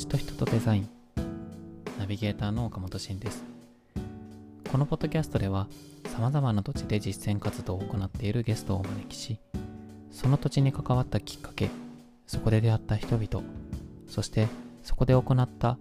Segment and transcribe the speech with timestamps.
[0.00, 0.88] 土地と人とデザイン。
[1.98, 3.44] ナビゲーターの岡本慎です。
[4.72, 5.66] このポッドキャストでは
[6.06, 9.38] さまざまな土地で実践活動を行っているゲストをお招きし
[10.10, 11.68] その土地に関わったきっかけ
[12.26, 13.46] そこで出会った人々
[14.08, 14.48] そして
[14.82, 15.76] そこで行った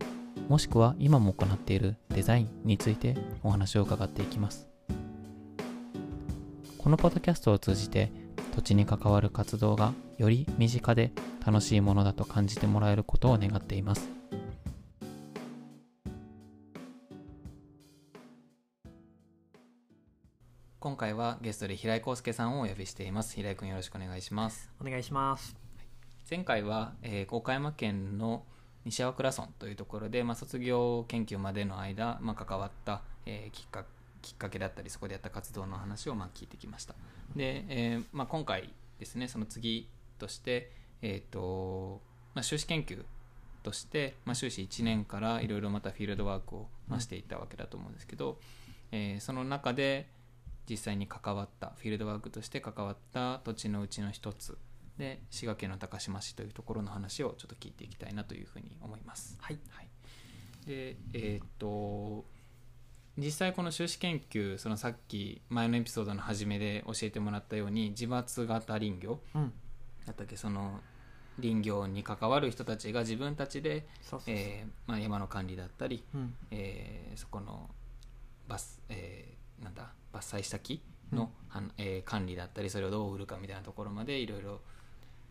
[0.50, 4.68] もしくは今も行っているデザインについてお話を伺っていきます。
[6.78, 8.12] このポッドキャストを通じて
[8.54, 11.14] 土地に関わる活動がより身近で
[11.46, 14.18] 楽しいものだと感じてもらえることを願っています。
[20.82, 23.36] 今回はゲストで平井康介さんをお呼びしています。
[23.36, 24.71] 平井君よろしくお願いします。
[24.79, 25.54] お願いします。
[26.32, 28.46] 前回は、えー、岡山県の
[28.86, 33.84] 西粟倉村というところで、まあ、卒業研究までの間、まあ、関わった、えー、きっか
[34.22, 36.95] きっかけだったりそこでやった活動の話をまあ聞いてきました。
[37.36, 42.00] で、えーまあ、今回ですねその次として、えーと
[42.36, 43.04] まあ、修士研究
[43.64, 48.38] として、まあ、修士1年からいろいろまたフィールドワークを、まあ、していったわけだと思うんですけど、
[48.94, 50.08] うん、えー、その中で
[50.70, 54.58] 実際に関わったフィールドワークとして関わった土地のうちの一つ。
[54.98, 59.38] で滋賀県の高島市というところの話をちょっと聞いていきたいなというふうに思います。
[59.39, 59.88] はい、はい、
[60.66, 62.26] でえっ、と
[63.17, 69.54] 実際この修士研究そのさっき前のエピソードの初めで教えてもらったように自伐型林業、うん、
[70.06, 70.36] だったっけ？
[70.36, 70.81] その
[71.42, 73.88] 林業に関わる人たちが自分たちで
[74.88, 77.70] 山の管理だったり、うん、えー、そこの
[78.50, 84.60] 伐,、えー、なんだ伐採した木の、うん、えー、管理だったりそれをどう売るかみたいなところまでいろいろ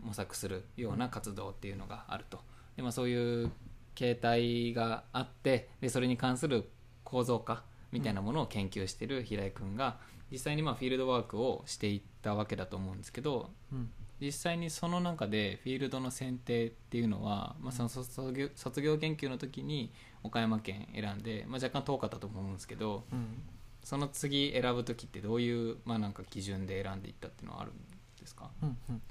[0.00, 2.40] 模索するような活動っていうのがあると。
[2.76, 3.50] で、まあ、そういう
[3.94, 6.70] 形態があってでそれに関する
[7.02, 9.98] 構造化みたいなものを研究してる平井君が
[10.30, 19.92] 実際にまあフィールドワークをしていったわけだと思うんですけど、うん、実際にその中でフィールドの選定っていうのは、まあ、その卒業卒業研究の時に
[20.22, 23.42] 岡山県選んで、まあ、若干遠かったと思うんですけど、うん、
[23.88, 27.74] その次選ぶ時ってどういう、まあ、なんか基準で選んでいったっていうのはあるん
[28.20, 29.02] ですか、うんうん。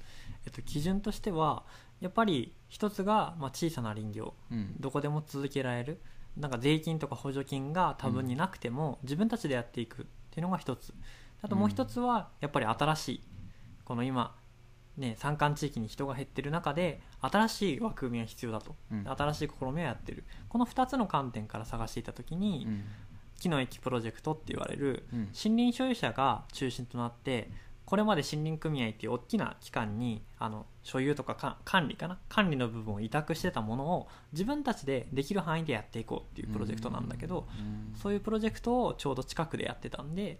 [0.46, 1.64] えっと、基準としては
[2.00, 6.00] やっぱり一つが、まあ、小さな林業、うん、どこでも続けられる。
[6.36, 10.94] なんか税金とか補助金が多分になくても、自分たちでやっていくっていうのが一つ。
[11.42, 13.22] あともう一つはやっぱり新しい
[13.84, 14.36] この今
[14.98, 20.24] ね、山間地域に人が減ってる中で新しい枠組みが必要だと、うん、新しい試みをやってる。
[20.48, 22.84] この2つの観点から探していた時に、うん、
[23.38, 27.50] 木の駅プロジェクトって言われる、森林所有者が中心となって
[27.84, 32.18] これまで森林組合っていう大きな機関にあの所有とか管理かな？
[32.28, 37.46] 管理の部分を委託してたものを自分たちでできる範囲でやっていこうっていうプロジェクトなんだけど、
[37.94, 40.38] そういうプロジェクトをちょうど近くでやってたんで、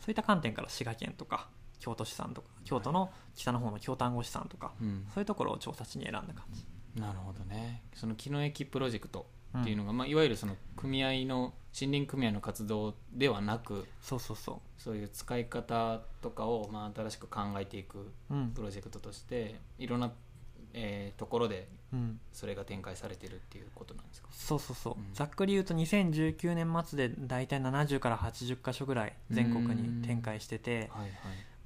[0.00, 1.48] そういった観点から滋賀県とか
[1.78, 4.72] 京都市さんとか京都の北の方の京丹後市さんとか、
[5.14, 6.64] そういうところを調査地に選んだ感じ。
[7.00, 7.82] なるほどね。
[7.94, 9.26] その木の駅プロジェクト
[9.56, 14.56] っていうのが、うん、まあ、いわゆるその組合の森林組合の活動ではなくそうそうそう。
[14.80, 18.10] そういう使い方とかを、まあ、新しく考えていく
[18.54, 20.12] プロジェクトとして、うん、いろんな、
[20.72, 21.68] えー、ところで
[22.32, 31.10] それが展開されてるっていうことなんですか、そうそうそう、うん、ざっくり言うと2019年末で大体70から80か所ぐらい全国に展開してて、はいはい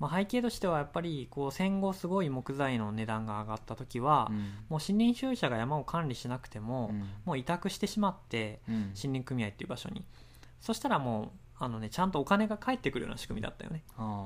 [0.02, 4.36] まあ、背景としてはやっぱりこう戦後すごい木材の値段が上がった時は、うん、
[4.68, 10.04] もう森林所有者が山を管理しなくても、うん、もう委託してしまって、うん、森林組合っていう場所に。
[10.60, 11.28] そしたらもう
[11.60, 13.84] あの、ね、ちゃんとお金が返ってくるような仕組みだったよね。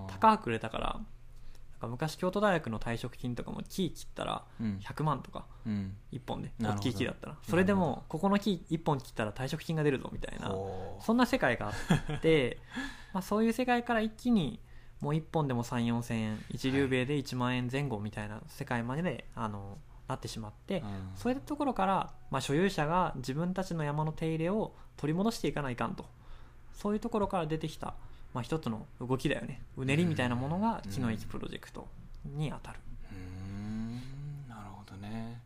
[0.09, 7.37] 高く売れたからなんか昔京都大学の退職金とかも木切ったら100万とか1本で、大きい木だったら。
[7.43, 10.55] それでもここの木1本切ったら退職金が出るぞみたいな
[11.01, 12.61] そんな世界があって
[13.13, 14.59] まあそういう世界から一気に
[15.01, 20.85] もう1本でも3 4千円一流米で1万円前後みたいな世界まであのなってしまって、
[21.17, 26.07] そういったところから、まあ、所有者が自分たちの山の手入れを取り戻していかないかんと。
[26.73, 27.95] そういうところから出てきた、
[28.35, 29.63] まあ、一つの動きだよね。
[29.77, 31.89] うねりみたいなものが木の駅プロジェクト
[32.25, 32.79] に当たる。
[33.13, 34.03] うん。
[34.49, 35.41] なるほどね。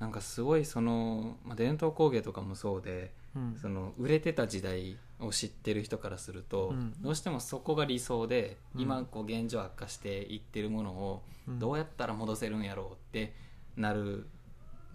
[0.00, 13.34] なんかすごいその、まあ、伝統工芸とかもそうで、うん、その売れてた時代を知ってる人からすると、うん、どうしてもそこが理想で、うん、今こう現状悪化していってるものをどうやったら戻せるんやろうって
[13.76, 14.26] なる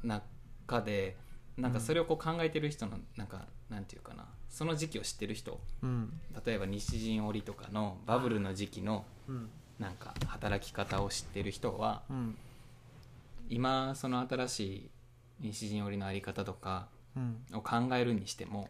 [0.03, 1.17] 中で
[1.57, 5.59] なんかそれをこう考えてる人のなんかなんていうかなその時期を知ってる人、
[6.45, 9.05] 例えば西陣織とかのバブルの時期の
[9.77, 12.01] なんか働き方を知ってる人は、
[13.47, 14.89] 今その新しい
[15.41, 16.87] 西陣織の在り方とか
[17.53, 18.69] を考えるにしても、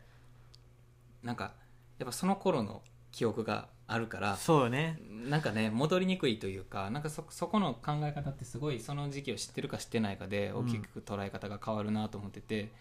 [1.24, 1.54] なんか
[1.98, 2.82] やっぱその頃の
[3.12, 5.00] 記憶があるからそうよね。
[5.10, 12.72] なんかね戻りにくいというかなんかそそこの考え方ってすごいその時期を知ってるか知ってないかで大きく捉え方が変わるなと思ってて、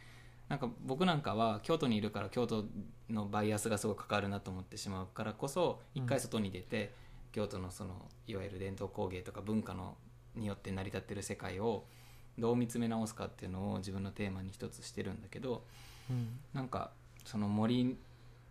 [0.48, 2.64] なんか僕なんかは京都にいるから京都
[3.10, 6.92] のバイアスがすごいかかるなと思ってしまうからこそ一回外に出て、
[7.32, 9.96] 京都のそのいわゆる伝統工芸とか文化の
[10.36, 11.84] によって成り立ってる世界を
[12.38, 15.64] どう見つめ直すかっていうのを自分のテーマに一つしてるんだけど、
[16.10, 16.92] うん、なんか
[17.24, 17.98] その森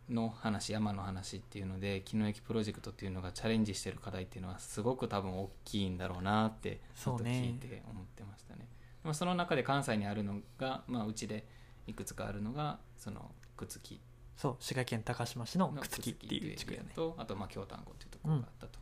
[0.10, 8.68] の話山の話っていうので木の駅プロジェクトっていうのがチャレンジしてる課題っていうのはすごく多分大きいんだろうなってずっと聞いて思ってましたね。
[9.04, 11.46] そねその中で関西にあるのが、まあ、うちで
[11.88, 14.00] いくつかあるのがその朽木。
[14.36, 18.80] そう滋賀県高島市の朽木っていう地区やねとあとまあ京丹後っていうところがあったと、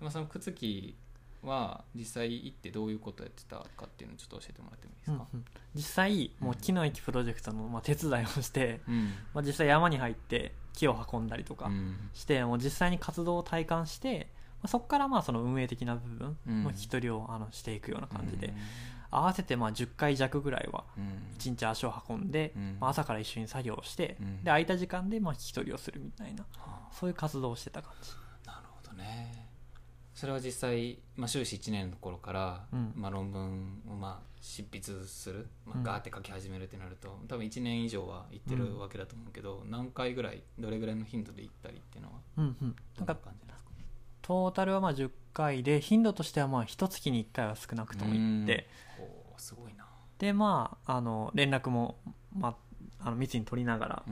[0.00, 0.96] うん、まあ、その朽木
[1.42, 5.44] は実際行ってどういうことやってたかっていうのをちょっと教えてもらってもいいですか、うんうん、
[5.74, 11.70] 実際もう木の駅プロジェクトのまあ手伝いをして、うん、まあ、実際山に入って木を運んだりとか
[12.14, 14.28] して、もう実際に活動を体感して、
[14.62, 18.54] まあ、そこからまあその運営的な部分の引き取りをあのしていくような感じで、
[19.10, 20.84] 合わせてまあ10回弱ぐらいは
[21.40, 26.44] 1日足を運んで、まあ、朝から一緒に作業をして、で空いた時間でまあ引き取りをするみたいな、
[26.92, 28.10] そういう活動をしてた感じ。
[28.46, 29.47] なるほどね
[30.18, 43.70] それは実際、まあ、修士1年の頃から、うん、まあ、論文をまあ執筆する、まあ、ガーって書き始めるってなると、うん、多分1年以上は行ってるわけだと思うけど、うん、何回ぐらいどれぐらいの頻度で行ったりっていうのはどんな感じですか？
[44.22, 48.66] トータルはまあ10回で頻度としてはまあ一月に1回は少なくとも行って。
[49.36, 49.86] すごいな。
[50.18, 51.96] でまああの連絡も、
[52.36, 52.56] ま
[53.00, 54.02] あ、あの密に取りながら、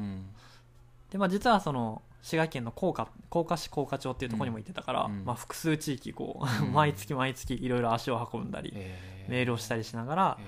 [1.11, 10.47] でまあ実はその滋賀県の甲賀甲賀市甲賀町っていうところにも行ってたから、うん、まあ、複数地域こう、うん、毎月毎月いろいろ足を運んだり、えー、メールをしたりしながら、えー、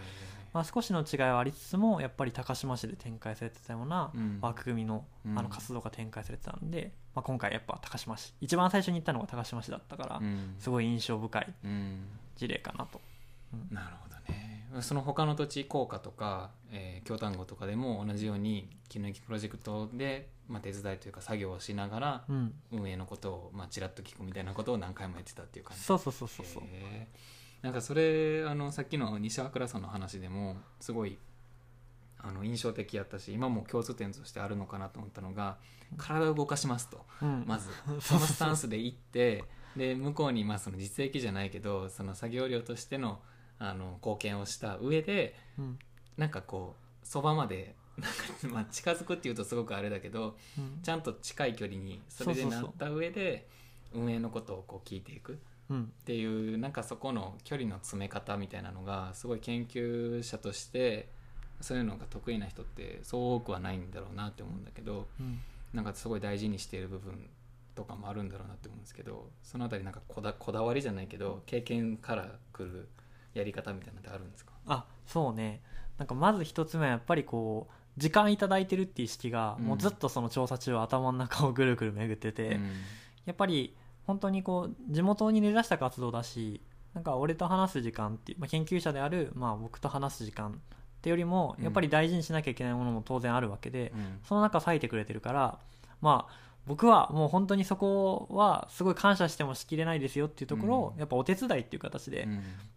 [0.55, 5.05] まあ、少しの違いはありつつもやっぱり高島市で展開されてたような枠組みの,、
[5.37, 8.35] あの活動が展開されてたんで、まあ、今回やっぱ高島市。
[8.41, 10.21] 一番最初に行ったのが高島市だったから、
[10.59, 11.55] すごい印象深い
[12.37, 13.01] 事例かなと。
[13.71, 14.09] なるほど
[14.81, 22.25] その他の土地効果とか、えー、京丹後とかでも同じように木の駅プロジェクトで、まあ、手伝いというか作業をしながら、
[22.71, 25.83] 運営のことを、まあ、ちらっと聞くみたいなことを何回もやってたっていう感じ。
[25.83, 31.19] そうそうそうそうそう、えー、なんかそれあのさっきの西和倉さんの話でもすごい
[32.19, 35.59] あの印象的やったし今も共通点としてあるのかなと思ったのが
[35.97, 37.71] 体を動かしますと、うん、まず。
[38.01, 39.45] そのスタンスで行って
[39.77, 43.21] で向こうにまあその実益じゃないけどその作業量としての
[43.59, 45.79] あの貢献をした上で、うん、
[46.17, 53.49] なんかこうそばまでなんか、まあ、近づくっていうとすごくあれだけど、うん、ちゃんと近い距離にそれでなった上で
[53.93, 55.39] 運営のことをこう聞いていく。
[55.71, 55.77] っ
[56.07, 61.11] ていう、うん、なんかそこの距離の詰め方みたいなのがすごい研究者として
[61.61, 65.39] そういうのが得意な人ってそう多くはないんだろうなって思うんだけど、うん、
[65.75, 67.29] なんかすごい大事にしている部分
[67.75, 72.89] とかもあるんだろうなって思うんですけどその辺りなんかこだこだわりじゃないけど経験からくる
[73.35, 74.53] やり方みたいなのってあるんですか？
[74.67, 75.63] あそうね。
[75.99, 82.71] なんかまず一つ目はやっぱりこう時間頂いてるっていう意識が、もうずっとその調査中は頭の中をぐるぐる巡ってて、うん、
[83.27, 83.77] やっぱり
[84.07, 86.61] 本当にこう地元に根ざした活動だし
[86.95, 90.55] なんか俺と話す時間っていう、まあ、研究者である、まあ、僕と話す時間っ
[91.03, 95.59] てよりもやっぱり大事にしなきゃいけないものも当然あるわけで、うん、その中割いてくれてるから
[96.01, 102.29] まあ僕はもう本当にそこはすごい感謝してもしきれないですよっていうところを、やっぱお手伝いっていう形で、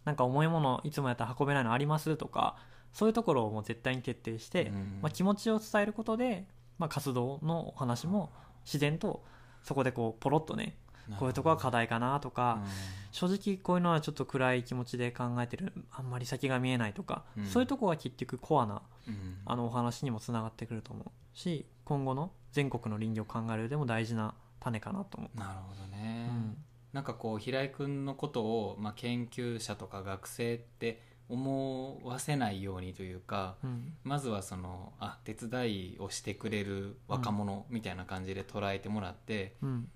[0.05, 2.55] なんか重いものいつもやったら運べないのありますとか
[2.93, 4.71] そういうところをもう絶対に徹底して、
[5.01, 6.47] まあ、気持ちを伝えることで、
[6.79, 8.31] まあ、活動のお話も
[8.65, 9.23] 自然と
[9.63, 10.77] そこでこうポロッとね
[11.19, 12.63] こういうとこは課題かなとか、
[13.11, 18.81] 正直こういうのはちょっと暗い気持ちで考えてるあんまり先が見えないとか、そういうとこが結局コアな、
[19.45, 25.39] あのお話にもつながってくると思うし今後の全国の林業を考えるでも大事な種かなと思う。
[25.39, 26.57] なるほどね、うん、
[26.93, 39.87] なんかこう平井君のことを、まあ、研究者とか学生って思わせないようにというか、うん、まずはそのあ手伝いをしてくれる若者みたいな感じで捉えてもらって、うん、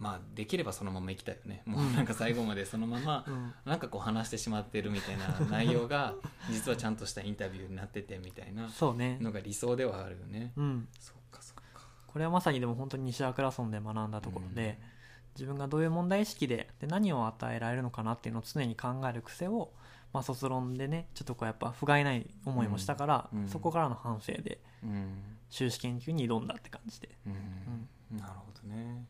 [0.00, 1.62] まあできればそのまま行きたいよね。
[1.66, 3.24] もうなんか最後までそのまま、
[3.64, 6.14] なんかこう話してしまってるみたいな内容が
[6.50, 10.52] 実はちゃんとしたインタビューになっててみたいなのが理想ではあるよね。
[10.56, 11.21] うん、そう
[12.12, 14.78] これはまさにでも本当に西和倉村で学んだところで、
[15.34, 19.72] 自分がどういう問題意識でで何を与えられるのかなっていうのを常に考える癖を、
[20.12, 25.14] まあ、卒論でねちょっとこうやっぱ不甲斐ない思いもしたから、うん、そこからの反省で、うん、
[25.48, 27.30] 修士研究に挑んだって感じで、う
[28.14, 29.06] ん、なるほどね。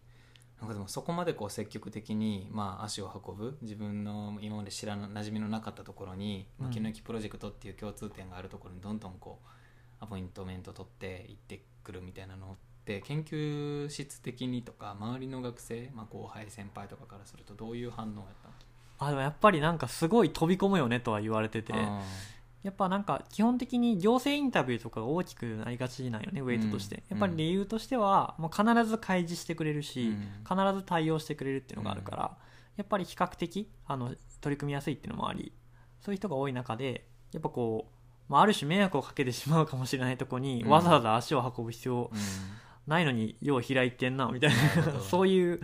[0.61, 9.49] なんかでもそこまでこう積極的に、まあ、足を運ぶ自分の今まで知らな馴染みのなかったところに「まあ、木抜きプロジェクト」っていう共通点があるところにどんどんこう
[9.99, 21.73] アポイントメント取って行ってくるみたいなのって研究室的にとか周りの学生、まあ、後輩先輩とかからするとどういう反応やったあでもやっぱりなんかすごい飛び込むよねとは言われてて。
[22.63, 30.15] やっぱなんか基本的に行政インタビューとかが大きくなりがちなんよねウェイトとして、やっぱり理由としてはもう必ず開示してくれるし、
[30.49, 32.37] 必ず対応してくれるっていうのがあるから、
[32.77, 35.53] やっぱり比較的あの取り組みやすいっていうのもあり
[36.01, 37.87] そういう人が多い中でやっぱこ
[38.29, 42.11] う、まあ、ある種迷惑をかけてしまうかもしれないとこに、わざわざ足を運ぶ必要
[42.87, 45.01] ないのによう開いてんなみたいな。
[45.01, 45.61] そういう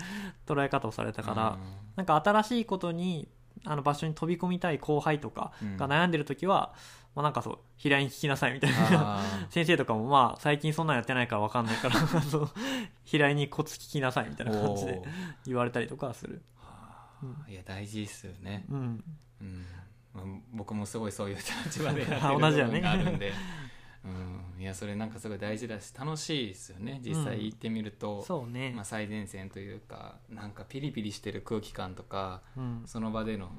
[0.46, 1.58] 捉え方をされたから、
[1.96, 3.28] なんか新しいことに
[3.64, 6.74] あの場所に飛び込みたい後輩とかが悩んでる時は、
[7.14, 9.20] まあ、なんかそう平井に聞きなさいみたいな。
[9.50, 12.50] 先生とかもまあ最近そんなんやってないから分かんないから そう
[13.04, 15.02] 平井にコツ聞きなさいみたいな感じで
[15.46, 16.42] 言われたりとかする、
[17.48, 18.64] いや大事ですよね。
[18.70, 19.04] うん、
[19.40, 19.66] うん。
[20.52, 23.32] 僕もすごいそういう立場でやってる部分があるんで、
[24.56, 27.00] うん、いやそれなんかすごい大事だし楽しいですよね。
[27.02, 28.72] 実際行ってみると、うん、そうね。
[28.74, 33.50] まあ、最前線というかなんかピリピリしてる空気感とか、うん、その場での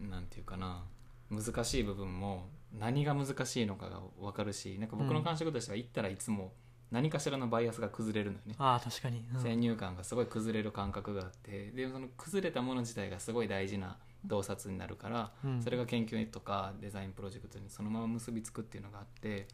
[0.00, 0.84] なんていうかな
[1.30, 2.48] 難しい部分も
[2.78, 6.52] 何が難しいのかが分かるしなんか僕の感触としては行ったらいつも
[6.90, 19.46] 何かしらのバイアスが崩れるのよね、あ確かに、うん、先入観がすごい崩れる感覚があってでその崩れたもの自体がすごい大事な洞察になるから、うん、それが研究とかデザインプロジェクトにそのまま結びつくっていうのがあって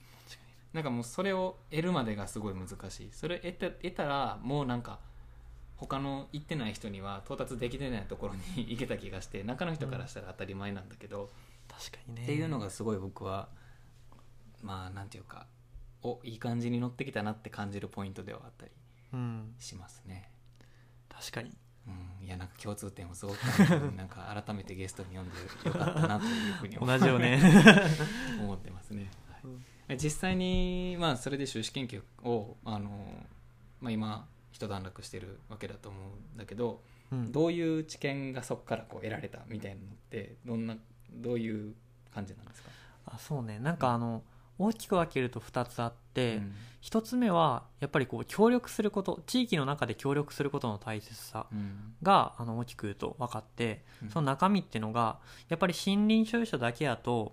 [0.74, 3.08] なんかもうそれを得るまでがすごい難しい。
[3.12, 4.98] それ得た得たらもうなんか
[5.76, 11.28] 他の行ってない人には到達できてないところに 行けた気がして中の人からしたら当たり前なんだけど、うん、
[11.68, 12.22] 確かにね。
[12.24, 13.48] っていうのがすごい僕は
[14.62, 15.46] まあなんていうか
[16.02, 18.72] おいい感じに乗ってきたなって感じるポイントではあったり
[19.58, 20.28] しますね、
[21.10, 21.56] うん、確かに。
[21.86, 23.36] うん、いやなんか共通点もすごく
[23.94, 27.38] なんか改めてゲストに呼んでよかったなというふうに同じよね。
[28.40, 29.42] 思ってますね、はい、
[29.88, 32.90] 実際に、まあ、それで修士研究をあの、
[33.80, 36.80] まあ、今一段落してるわけだと思うんだけど、
[37.12, 40.76] うん、どういう知見がそこからこう得られたみたいなのってどんな
[41.12, 41.74] どういう
[42.14, 42.70] 感じなんですか？
[43.06, 43.58] あそうね。
[43.58, 44.22] なんかあの、
[44.58, 51.46] 大きく分けると2つあって、うん、1つ目はやっぱりこう協力すること地域の中で協力することの大切さ
[52.02, 57.32] が、うん、あの大きく言うと分かって、うん、その中身っていうのがやっぱり森林所有者だけやと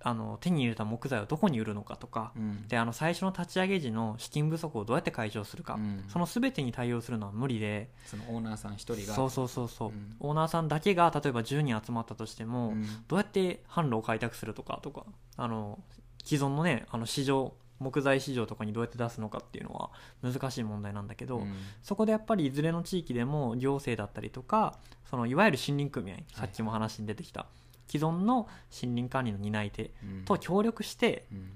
[0.00, 9.14] あの手に入れた木材をどこに売るのかとか、うん、であの最初の立ち上げ時の資金不足をどうやって解消するか、うん、その全てに対応するのは無理でそのオーナーさん一人が。
[9.14, 12.74] そうそうそうそう、うん、オーナーさんだけが例えば10人集まったとしても、
[13.08, 15.04] どうやって販路を開拓するとかとか
[15.36, 15.78] あの
[16.24, 19.90] 既存のねあの市場木材市場とかにどうやって出すのかっていうのは
[20.22, 24.78] 難しい問題なんだけど、うん、そこでやっぱりいずれの地域でも行政だったりとか
[25.10, 27.48] そのいわゆる森林組合さっきも話に出てきた、はい、
[27.88, 28.48] 既存の
[28.82, 29.90] 森林管理の担い手
[30.24, 31.50] と協力して、うん、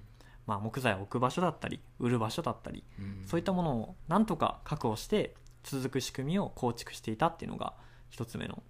[0.47, 5.35] まあ、木材を置く場所だったり売る場所だったり、うん、そういったものをなんとか確保して
[5.65, 7.75] 続く仕組みを構築していたっていうのが
[8.09, 8.63] 一つ目の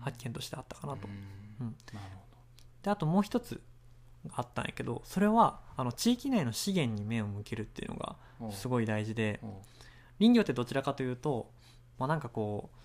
[0.00, 1.08] 発見としてあったかなと。
[1.60, 1.76] うん。
[2.82, 3.60] であともう一つ
[4.32, 8.16] あったんやけどそれはあの地域内の資源に目を向けるっていうのが
[8.52, 9.40] すごい大事で
[10.18, 11.50] 林業ってどちらかというと、
[11.98, 12.76] まあ、なんかこう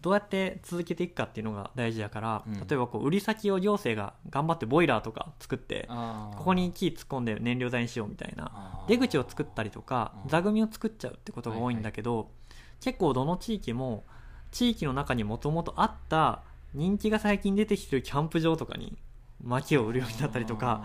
[0.00, 14.04] どうやって続けていくかっていうのが大事だから、うん、例えばこう売り先を行政が頑張ってボイラーとか作ってここに木突っ込んで燃料材にしようみたいな出口を作ったりとか座組を作っちゃうってことが多いんだけど、はいはい、結構どの地域も
[14.50, 16.42] 地域の中にもともとあった
[16.74, 18.96] 人気が最近出てきてるキャンプ場とかに
[19.42, 20.84] 薪を売るようになったりとか。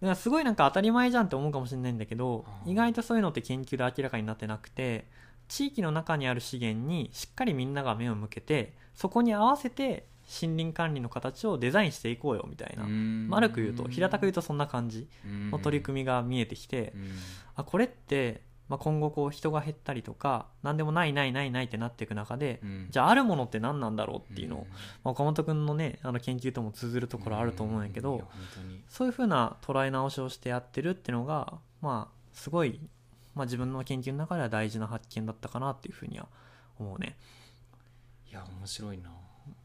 [0.00, 5.06] だからすごいなんか当たり前じゃんって思うかもしれないんだけど意外とそういうのって研究で明らかになってなくて
[5.54, 10.08] 地域の中にある資源にしっかりみんなが目を向けてそこに合わせて
[10.42, 12.84] 森林管理の形をデザインしていこうよみたいな。
[13.28, 16.92] 丸く言うと平たく言うとそんな感じの取り組みが見えてきて
[17.54, 24.70] あこれってまあ、今後こう人が減ったりとか何でもないないないないってなっていく中で、うん、じゃああるものって何なんだろうっていうのを、うん、ま
[25.04, 28.22] あ、岡本君のねあの研究とも通ずるところあると思うんやけど、うん、
[28.88, 32.80] そういうふうな捉え直しをしてやってるっていうのがまあすごい、
[33.34, 36.28] まあ、自分の研究の中では大事な発見だったかなっていうふうには
[36.78, 37.16] 思うね。
[38.30, 39.10] いや面白いな。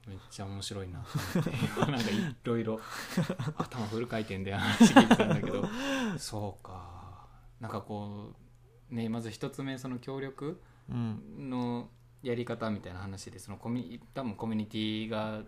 [0.07, 1.05] めっちゃ面白いな。
[1.87, 2.79] なんかいろいろ
[3.57, 5.63] 頭フル回転で話聞いてたんだけど。
[6.17, 7.27] そうか。
[7.59, 8.33] なんかこ
[8.91, 10.59] うね、まず一つ目その協力
[10.89, 11.89] の
[12.23, 15.41] やり方みたいな話でそのコミ多分コミュニティが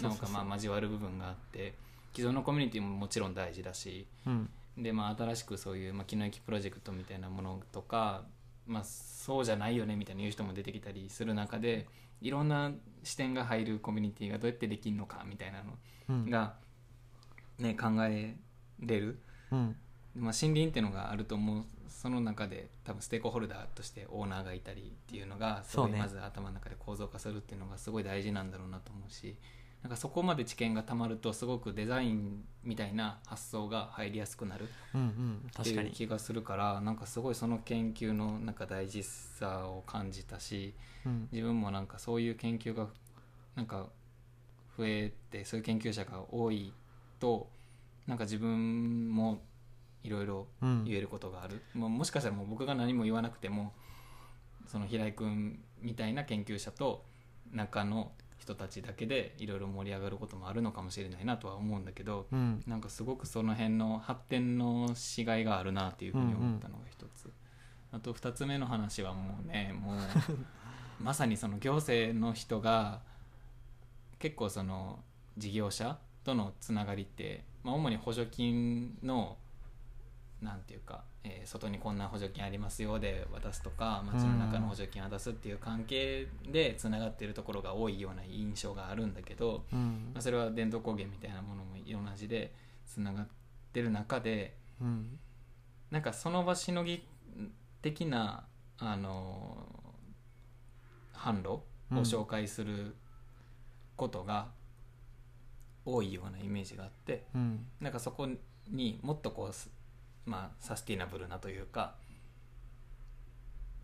[0.00, 1.74] なんかまあ交わる部分があって
[2.14, 4.48] 既存のコミュニティももちろん大事だし、うん、
[4.78, 8.22] でまあ、新しくそういう、まあ、木の駅プロジェクトみたいなものとか、
[8.66, 11.86] まあ、そうじゃないよねみたいな言う人も出てきたりする中で
[12.20, 15.64] いろんな視点が入るコミュニティがどうやってできるのかみたいな
[16.08, 16.54] のが、
[17.58, 18.36] ね、考え
[18.80, 19.18] れる、
[19.50, 19.76] うん、
[20.14, 21.64] まあ、森林っていうのがあると思う。
[21.88, 29.34] その中で多分ステークホルダーとしてオーナーがいたりっていうのがすごいまず頭の中で構造化するっていうのがすごい大事なんだろうなと思うし
[29.82, 40.74] なんかそこまで知見がたまるとすごくデザインみたいな発想が入りやすくなるっていう気がするからなんかすごいその研究のなんか大事さを感じたし、
[41.06, 42.88] うん、自分もなんかそういう研究が
[43.54, 43.86] なんか
[44.76, 46.72] 増えてそういう研究者が多い
[47.20, 47.48] と
[48.06, 49.40] なんか自分も
[50.02, 53.72] いろいろ言えることがある、うん、もしかしたらもう僕が何も言わなくても
[54.66, 57.04] その平井君みたいな研究者と
[57.52, 67.32] 中の人たちだけでいろいろ盛り上がることもあるのかもしれないなとは思うんだけど、うん、なんかすごくその辺の発展のしがいがあるなっていうふうに思ったのが一つ、うん
[67.92, 69.96] うん、あと2つ目の話はもうねもう
[71.02, 73.02] まさにその行政の人が
[74.18, 75.00] 結構その
[75.36, 79.36] 事業者とのつながりって、まあ、主に補助金の
[80.42, 92.52] なんていうか、えー、外にこんな補助金ありますよで渡すとか街の中の補助金渡すっていう関係でつながっているところが多いような印象があるんだけど、うん、まあ、それは伝統工芸みたいなものも同じで
[92.86, 93.28] つながっ
[93.72, 95.18] てる中で、うん、
[95.90, 97.02] なんかその場しのぎ
[97.82, 98.44] 的な
[98.78, 99.66] あの
[101.14, 102.94] 販路を紹介する
[103.96, 104.48] ことが
[105.84, 108.28] 多いようなイメージがあって、うん、なんかそこ
[108.70, 109.54] にもっとこう
[110.28, 111.94] まあ、サスティナブルなというか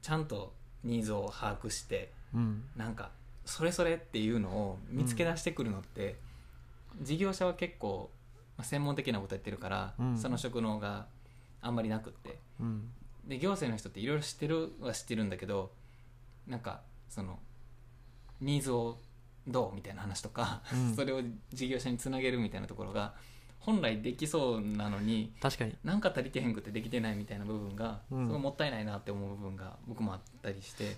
[0.02, 0.52] ちゃんと
[0.84, 3.10] ニーズを把握して、うん、なんか
[3.46, 6.16] それそれっていうのを見つけ出してくるのって、
[6.98, 8.10] うん、事業者は結構、
[8.58, 11.06] まあ、専門的なことやってるから、うん、その職能が
[11.62, 12.90] あんまりなくって、うん、
[13.26, 15.70] で行政の人っていろいろ知ってるは知ってるんだけど
[16.46, 17.38] なんかその
[18.40, 18.98] ニーズを
[19.46, 20.62] どうみたいな話とか、
[20.96, 21.20] それを
[21.52, 23.14] 事業者につなげるみたいなところが
[23.64, 25.74] 本来できそうなのに確かに。
[25.82, 30.96] なんか足りてへんくてできてないみたいな部分が、すごいもったいないなって思う部分が僕もあったりして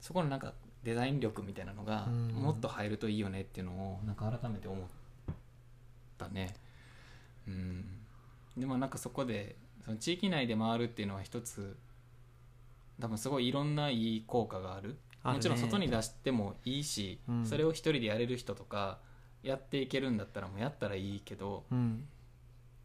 [0.00, 0.54] そこのなんか
[0.84, 4.86] デザイン力みたいなのがもっと入るといいよねっていうのをなんか改めて思っ
[6.16, 6.54] たね。
[7.46, 7.84] うん、
[8.56, 11.76] でもなんかそこでその地域内で回るっていうのは一つ
[13.00, 14.96] 多分すごいいろんないい効果がある。
[15.24, 18.98] もちろん外に出してもいいし、うん、それを一人でやれる人とか
[19.42, 22.04] やっていけるんだったらもうやったらいいけど、うん、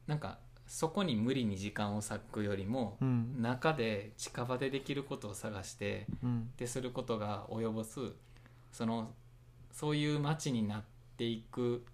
[0.07, 7.99] なんかそこに無理に時間を割くよりも、うん、中で近場でできることを探して、うん、ですることが及ぼす
[8.71, 9.11] その
[9.71, 10.83] そういう街になっ
[11.17, 11.85] ていく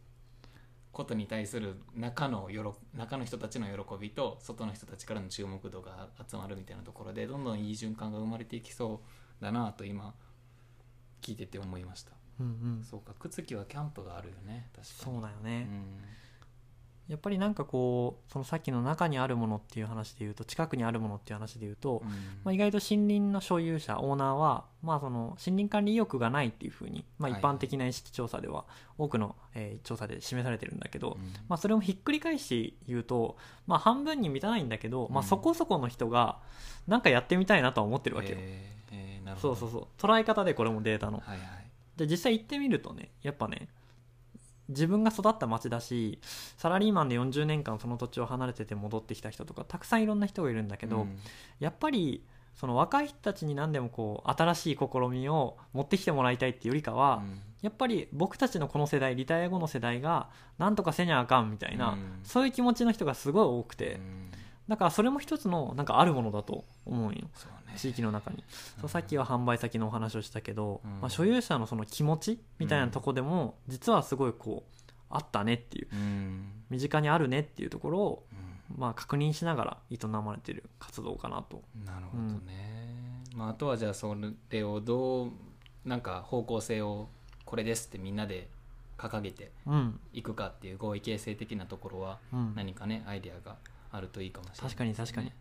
[0.92, 9.02] ことに対する中のよろ中の人たちの喜びと外の人たちからの注目度が集まるみたいなところでどんどんいい循環が生まれていきそ
[9.42, 10.14] うだなと今
[11.22, 12.23] 聞いてて思いました。
[12.40, 12.50] うんう
[12.82, 14.70] ん、そうか靴木はキャンプがあるよね。
[14.76, 15.16] 確かに。
[15.16, 15.84] そうだよね、うん、
[17.10, 22.10] やっぱりなんかこうそのさっきの中にあるものっていう話でいうと近くにあるものっていう話でいうと、うん、
[22.44, 28.66] まあ、意外と森林の所有者オーナーは、まあ、その森林管理意欲がないっていうふうに、まあ、一般的な意識調査では
[28.98, 36.40] 多くの、えー、調査で示されてるんだけど、うん、まあ、それもひっくり返して言うと、まあ、半分に満たないんだけど、まあ、そこそこの人が
[36.88, 38.36] なんかやってみたいなとは思ってるわけよ。
[38.40, 39.88] えーえー、そうそうそう。
[39.98, 41.18] 捉え方でこれもデータの。
[41.20, 41.63] はいはい
[41.98, 43.68] で実際行ってみるとねやっぱね
[44.70, 46.20] 自分が育った町だし
[46.58, 51.18] サラリーマンで40年間その土地を離れてて戻ってきた人とかたくさんいろんな人がいるんだけど、うん、
[51.60, 52.24] やっぱり
[52.56, 60.30] その若い人たちに何でもこう新しい試みを持ってきてもらいたいっていうよりかは、うん、やっぱり僕たちのこの世代リタイア後の世代が
[60.60, 64.00] なんとかせにゃあかんみたいな、うん、そういう気持ちの人がすごい多くて、
[64.68, 67.28] だからそれも一つのなんかあるものだと思うよ、ね、
[67.76, 68.44] 地域の中に、
[68.80, 78.26] そうさっきは販売先のお話をしたけど、うん、まあ、所有者のその気持ちみたいなとこでも、実はすごいこうあったねっていう、うん、身近にあるねっていうところを、
[78.78, 81.62] まあ、確認しながら営まれてる活動かなと。
[81.86, 84.16] なるほどね、まあ、あとはじゃあそ
[84.50, 85.32] れをどう
[85.86, 87.10] なんか方向性を
[87.46, 88.48] これですってみんなで
[88.98, 89.52] 掲げて
[90.14, 92.20] いくかっていう合意形成的なところは
[92.56, 93.58] 何かね、アイデアが
[93.94, 95.32] あるといいかもしれない、ね、確かに確かに。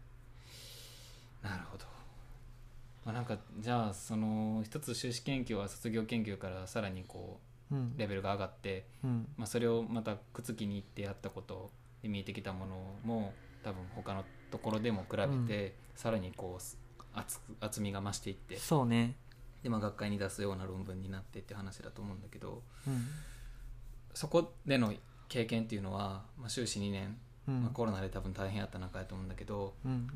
[1.43, 1.85] なるほど、
[3.05, 7.41] まあ、なんかじゃあその一つ修士研究は卒業研究からさらにこ
[7.73, 11.71] う、うん、レベルが上がって、うん、まあ、それをまたくっつきに行ってやったこと
[12.03, 13.33] で見えてきたものも
[13.65, 19.17] 多分他のところでも比べて、うん、さらにこう厚厚みが増していってそうね。
[19.63, 22.63] で、まあ、学会に出すような論文になってって話だと思うんだけど、
[24.13, 24.93] そこでの
[25.29, 30.09] 経験っていうのは、まあ、修士2年まあ、コロナで多分大変やった中やと思うんだけど、うん、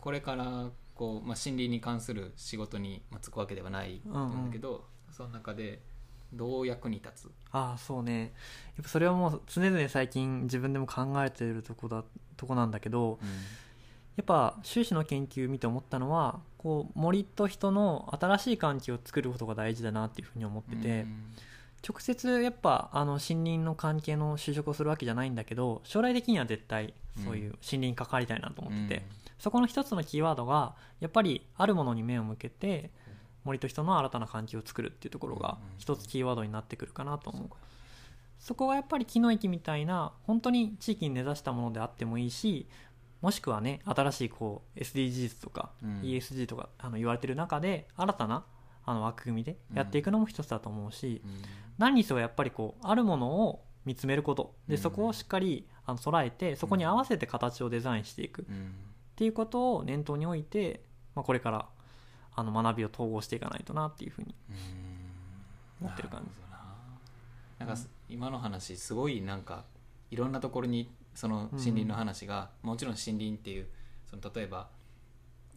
[0.00, 4.82] これからこう、まあ、心理に関する仕事に就くわけではないと思うんだけど、うんうん、
[5.12, 5.80] その中で
[6.32, 7.30] どう役に立つ？
[7.50, 8.32] ああそうね。
[8.76, 12.04] やっぱそれはもう常々最近自分でも考えているとこだ
[12.38, 21.24] とこなんだけど、うん、やっぱ修士の研究見て思ったのはこう森と人の新しい関係を作ることが大事だなっていうふうに思ってて、うん、
[21.86, 29.02] 直接やっぱあの森林の関係の就職をするわけじゃないんだけど将来的には絶対そういう森林に関わりたいなと思ってて、うん、
[29.38, 32.90] そこの一つのキーワードがやっぱりあるものに目を向けて
[33.44, 37.48] 森と人の新たな関係を作るっていうところが一つキーワードになってくるかなと思う。
[38.38, 42.66] そこはやっぱり木の駅みたいな本当に地域に根ざしたものであってもいいし
[43.20, 45.70] もしくはね新しいこう SDGs とか
[46.02, 48.44] ESG とかあの言われてる中で新たな
[48.84, 51.22] あの枠組みでやっていくのも一つだと思うし、
[51.78, 54.54] 何にせよやっぱりこうあるものを見つめること。
[54.68, 58.42] でそこをしっかりあの捉えてそこに合わせて形をデザインしていく。
[58.42, 58.44] っ
[59.14, 60.82] ていうことを念頭に置いて、
[61.14, 61.68] まあ、これから
[62.34, 64.34] あの学びを統合していかないとなっていうふうに
[65.80, 66.42] 思ってる感じ。
[67.58, 69.64] なんか今の話すごいなんか
[70.10, 73.66] いろんなところにその森林の話が、うん、もちろん森林っていう
[74.10, 74.68] その例えば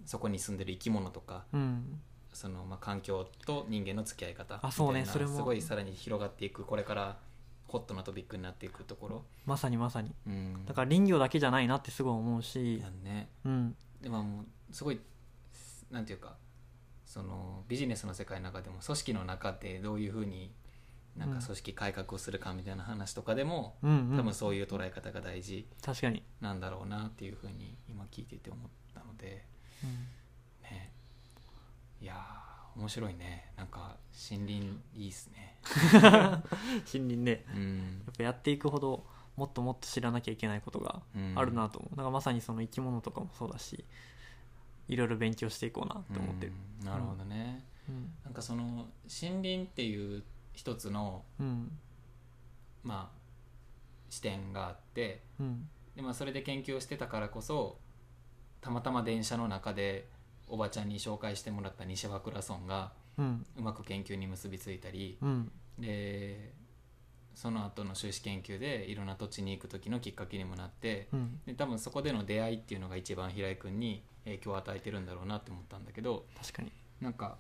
[0.06, 2.00] そこに住んでる生き物とか、うん、
[2.36, 5.06] そのまあ環境と人間の付き合い方あそうね。
[5.06, 5.36] それも。
[5.36, 7.18] すごいさらに広がっていくこれから
[7.68, 9.24] ホットなトピックになっていくところ。
[9.46, 12.84] まさにまさに、うん、だから林業だけじゃないなってすごい思うし。
[13.04, 15.00] ね、うん、でももうすごい
[15.90, 16.36] なんていうか
[17.06, 20.54] そのビジネスの世界の中でも組織の中でどういうふうに
[21.16, 26.24] なんか組織改革をするかみたいな話とかでも、うんうん、多分そういう捉え方が大事確かに。
[26.42, 29.46] なんだろうなっていうふうに今聞いてて思ったので、
[29.84, 29.98] うん、ね
[32.02, 32.16] いや
[32.76, 33.52] 面白いね。
[33.56, 33.98] なんか
[34.32, 35.58] 森林いいっすね。
[36.92, 39.06] 森林ね、うん、やっぱやっていくほど
[39.36, 41.02] もっともっと知らなきゃいけないことが
[41.36, 43.84] あるなと思う、うん、なんかまさにその生き物とかもそうだし
[44.88, 51.78] いろいろ勉強していこうなって思ってる、うん、なるほどね、うん、なんかその森林っていう一つの、うん、
[52.84, 53.18] まあ
[54.10, 57.80] 視点があって、うん、でまあ、それで研究をしてたからこそ
[58.62, 60.08] たまたま電車の中で
[60.48, 66.54] おばちゃんに紹介してもらった西和倉村がうまく研究に結びついたり、うん、で
[67.34, 76.72] その後の修士研究でいろんな土地に行く時のきっかけにもなって、うん、で多分そこでの出会いっていうのが一番平井君に影響を与えてるんだろうなって思ったんだけど確かに。
[77.02, 77.38] なんか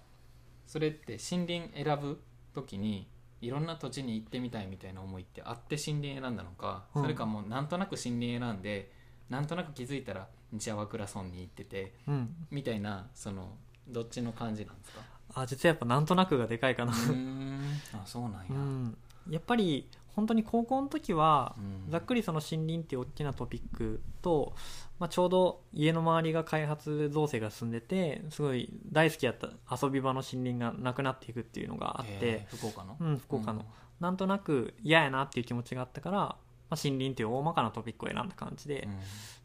[0.67, 2.19] それって森林選ぶ
[2.53, 3.07] 時に
[3.41, 8.91] いろんな土地に行ってみたいみたいな思いってあって森林選んだのか、うん、それかもうなんとなく森林選んで
[9.29, 13.55] なんとなく気づいたら西粟倉村に行ってて、うん、みたいなその
[13.87, 15.01] どっちの感じなんですか？
[15.33, 16.93] あ実はやっぱなんとなくがでかいかな。
[17.93, 18.97] あそうなんや、うん、
[19.29, 21.57] やっぱり本当に高校の時は、
[21.89, 24.55] ざっくりその森林っていう大きなトピックと、
[24.97, 32.95] まあ、ちょうど家の周りが開発造成が進んでてすごい大好きやった遊び場の森林がなくなっていくっていうのがあって、福岡の？
[32.97, 33.65] うん福岡の、うん、
[33.99, 36.37] なんとなく嫌やなっていう気持ちがあったから、
[36.75, 38.91] まあ、森林っていう大まかなトピックを選んだ感じで、うん、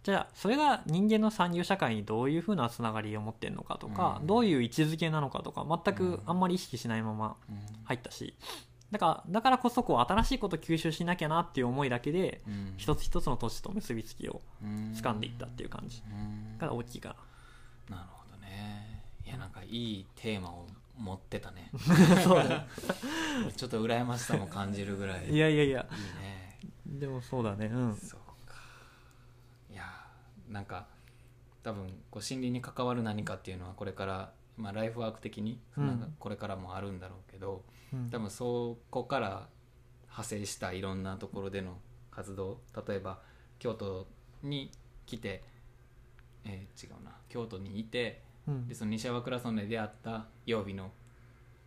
[0.02, 7.36] じゃあそれが人間の産業社会にどういうふうなつながりを持ってるのかとか、うん、どういう位置づけなのかとか全くあんまり意識しないまま
[7.84, 8.34] 入ったし、
[8.90, 14.40] だからだからこそこう新しいこと吸収しなきゃなっていう思いだけで、うん、一つ一つの都市と結びつきを
[14.94, 16.02] 掴んでいったっていう感じ。
[16.58, 17.16] が大きいか
[17.88, 17.96] な。
[17.96, 19.04] なるほどね。
[19.24, 20.66] いやなんかいいテーマを
[20.98, 21.70] 持ってたね。
[23.56, 25.30] ちょっと羨ましさも感じるぐらい。
[25.30, 25.86] いやいやいや。
[25.90, 26.39] いいね
[26.90, 27.66] でもそうだね。
[27.66, 27.94] うん。
[27.94, 28.56] そうか。
[29.72, 29.84] いや
[30.48, 30.86] なんか
[31.62, 37.62] 多分こう森林に関わる何かっていうのはこれから、まあ、ライフワーク的に、うん、これからもあるんだろうけど、
[38.10, 39.48] 多分そこから
[40.04, 41.78] 派生したいろんなところでの
[42.10, 43.20] 活動例えば
[43.58, 44.06] 京都
[44.42, 44.70] に
[45.06, 45.44] 来て、
[46.44, 47.12] えー、違うな。
[47.28, 50.90] 京都にいて、うん、でその西粟倉村で出会った曜日の、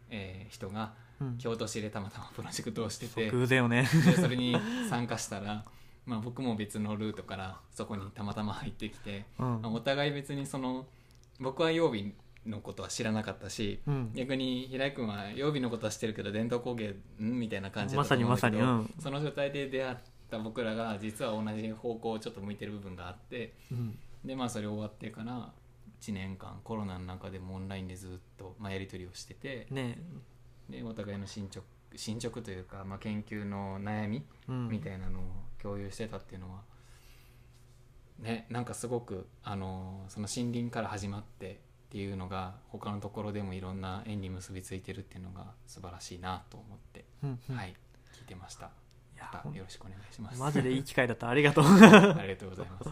[0.09, 0.93] えー、人が、
[1.31, 3.29] うん、京都市でたまたまプロジェクトをしてて。
[3.29, 3.87] 偶然よね。
[4.05, 4.55] でそれに
[4.89, 5.65] 参加したら
[6.05, 10.85] まあ僕も別のルートからそこにたまたま入ってきて、うん、まあ、お互い別にその
[11.39, 12.13] 僕は曜日
[12.45, 19.95] のことは知らなかったし、うん、逆に平井君は曜日のことは知ってるけど伝統工芸んみたいな感じだったと思うんだけど、まうん、その状態で出会っ
[20.29, 25.51] た僕らが実は同じ方向をちょっと向いてる部分があって、うん、でまあそれ終わってから
[26.01, 29.97] 1年間コロナの中でもオンラインでずっと、まあ、やり取りをしてて、ね、
[30.69, 35.23] でお互いの進捗進捗というか、まあ、研究の悩みみたいなのを
[35.61, 36.61] 共有してたっていうのは、
[38.19, 41.55] ねなんかすごくあのその森林から始まってっ
[41.91, 47.75] ていうのが他のところでもいろんな縁に結びついてるっていうのが素晴らしいなと思って、うんうん、はい
[48.17, 48.71] 聞いてました。
[49.19, 50.39] またよろしくお願いします。
[50.39, 51.29] マジでいい機会だった。
[51.29, 51.65] ありがとう。
[51.65, 52.89] ありがとうございます。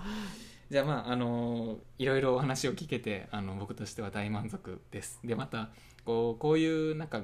[0.69, 5.19] じゃあまああのいろいろお話を聞けてあの僕としては大満足です。
[5.23, 5.69] でまた
[6.05, 7.21] こうこういうなんか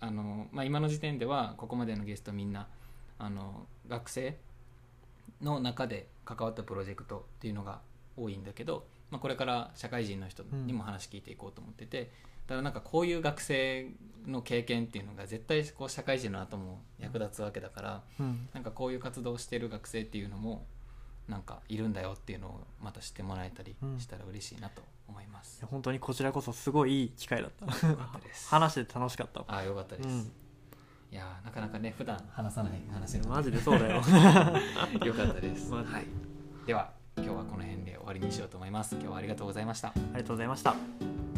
[0.00, 2.68] あの、まあ、今の時点ではここまでのゲストみんな
[3.18, 4.36] あの学生
[5.40, 7.80] の中で関わったプロジェクトっていうのが
[8.16, 12.10] 多いんだけどまあ、これから社会人の人にも話聞いていこうと思ってて、
[12.46, 13.88] だからなんかこういう学生
[14.26, 20.66] の経験っていうのが絶対こう社会人の後も役立つわけだから、うん、なんかこういう活動をしてる学生っていうのも
[21.28, 27.66] なんかいるんだよっていうのをまた知ってもらえたりしたら嬉しいなと思います、うん、本当にこちらこそすごいいい機会だった。
[28.48, 29.44] 話して楽しかった。
[29.46, 30.32] あよかったです、うん、
[31.12, 33.96] いやなかなかね普段話さない話マジでそうだよ。
[35.04, 36.06] よかったです、はい、
[36.66, 38.94] では今日はこの辺で終わりにしようと思います。
[38.94, 39.88] 今日はありがとうございました。
[39.88, 41.37] ありがとうございました